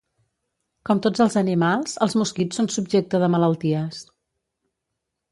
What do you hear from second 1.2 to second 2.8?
animals, els mosquits són